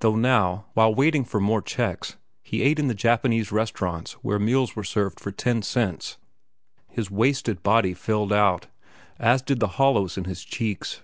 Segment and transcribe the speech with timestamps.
[0.00, 4.76] Though now, while waiting for more checks, he ate in the Japanese restaurants where meals
[4.76, 6.18] were served for ten cents,
[6.90, 8.66] his wasted body filled out,
[9.18, 11.00] as did the hollows in his cheeks.